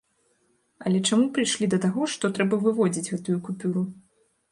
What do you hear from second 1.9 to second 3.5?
што трэба выводзіць гэтую